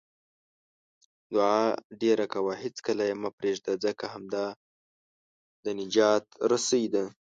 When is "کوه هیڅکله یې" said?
2.33-3.15